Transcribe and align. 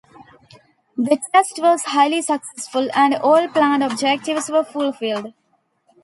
The 0.97 1.19
test 1.31 1.59
was 1.59 1.83
highly 1.83 2.23
successful 2.23 2.89
and 2.95 3.13
all 3.17 3.47
planned 3.49 3.83
objectives 3.83 4.49
were 4.49 4.63
fulfilled. 4.63 5.31